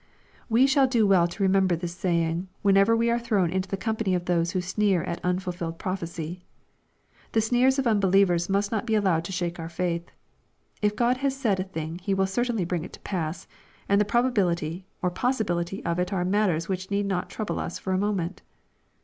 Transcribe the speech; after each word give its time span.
We 0.49 0.65
shall 0.65 0.87
do 0.87 1.05
well 1.05 1.27
to 1.27 1.43
remember 1.43 1.75
this 1.75 1.93
saying, 1.95 2.47
whenever 2.63 2.97
we 2.97 3.11
are 3.11 3.19
thrown 3.19 3.51
into 3.51 3.69
the 3.69 3.77
company 3.77 4.15
of 4.15 4.25
those 4.25 4.49
who 4.49 4.59
sneer 4.59 5.03
at 5.03 5.23
unfulfilled 5.23 5.77
prophecy. 5.77 6.41
The 7.33 7.41
sneers 7.41 7.77
of 7.77 7.85
unbelievers 7.85 8.49
must 8.49 8.71
not 8.71 8.87
be 8.87 8.95
allowed 8.95 9.23
to 9.25 9.31
shake 9.31 9.59
our 9.59 9.69
faith. 9.69 10.09
If 10.81 10.95
God 10.95 11.17
has 11.17 11.35
said 11.35 11.59
a 11.59 11.63
thing 11.65 11.99
He 11.99 12.15
will 12.15 12.25
certainly 12.25 12.65
bring 12.65 12.83
it 12.83 12.93
to 12.93 12.99
pass, 13.01 13.45
and 13.87 14.01
the 14.01 14.05
probabil 14.05 14.51
ity 14.53 14.87
or 15.03 15.11
possibility 15.11 15.85
of 15.85 15.99
it 15.99 16.11
are 16.11 16.25
matters 16.25 16.67
which 16.67 16.89
need 16.89 17.05
not 17.05 17.29
trou 17.29 17.45
ble 17.45 17.59
us 17.59 17.77
for 17.77 17.93
a 17.93 17.97
moment. 17.99 18.41